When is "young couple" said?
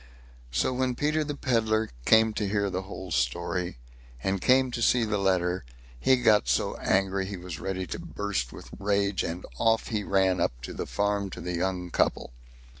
11.53-12.31